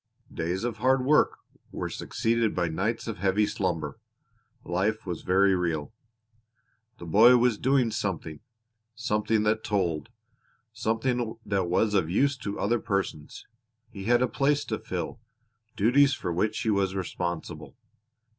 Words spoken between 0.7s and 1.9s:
hard work were